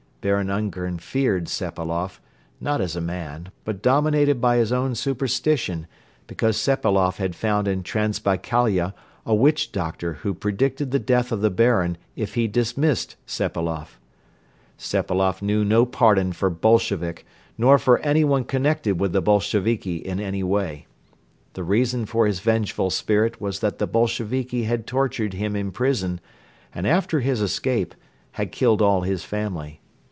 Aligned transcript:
Baron 0.23 0.51
Ungern 0.51 0.99
feared 0.99 1.47
Sepailoff, 1.47 2.21
not 2.59 2.79
as 2.79 2.95
a 2.95 3.01
man, 3.01 3.49
but 3.65 3.81
dominated 3.81 4.39
by 4.39 4.57
his 4.57 4.71
own 4.71 4.93
superstition, 4.93 5.87
because 6.27 6.57
Sepailoff 6.57 7.17
had 7.17 7.33
found 7.35 7.67
in 7.67 7.81
Transbaikalia 7.81 8.93
a 9.25 9.33
witch 9.33 9.71
doctor 9.71 10.13
who 10.21 10.35
predicted 10.35 10.91
the 10.91 10.99
death 10.99 11.31
of 11.31 11.41
the 11.41 11.49
Baron 11.49 11.97
if 12.15 12.35
he 12.35 12.47
dismissed 12.47 13.15
Sepailoff. 13.25 13.99
Sepailoff 14.77 15.41
knew 15.41 15.65
no 15.65 15.87
pardon 15.87 16.33
for 16.33 16.51
Bolshevik 16.51 17.25
nor 17.57 17.79
for 17.79 17.97
any 18.01 18.23
one 18.23 18.43
connected 18.43 18.99
with 18.99 19.13
the 19.13 19.23
Bolsheviki 19.23 19.95
in 20.05 20.19
any 20.19 20.43
way. 20.43 20.85
The 21.53 21.63
reason 21.63 22.05
for 22.05 22.27
his 22.27 22.41
vengeful 22.41 22.91
spirit 22.91 23.41
was 23.41 23.59
that 23.61 23.79
the 23.79 23.87
Bolsheviki 23.87 24.65
had 24.65 24.85
tortured 24.85 25.33
him 25.33 25.55
in 25.55 25.71
prison 25.71 26.21
and, 26.75 26.85
after 26.85 27.21
his 27.21 27.41
escape, 27.41 27.95
had 28.33 28.51
killed 28.51 28.83
all 28.83 29.01
his 29.01 29.23
family. 29.23 29.79